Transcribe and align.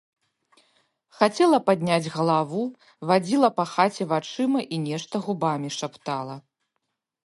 Хацела 1.17 1.59
падняць 1.67 2.11
галаву, 2.15 2.63
вадзіла 3.13 3.53
па 3.61 3.69
хаце 3.75 4.03
вачыма 4.17 4.59
і 4.75 4.85
нешта 4.91 5.15
губамі 5.29 5.69
шаптала. 5.83 6.35